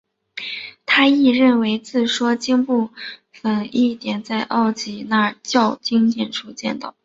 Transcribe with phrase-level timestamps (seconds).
[0.87, 2.87] 他亦认为自说经部
[3.31, 6.95] 份观点亦可在奥义书及耆那教经典中见到。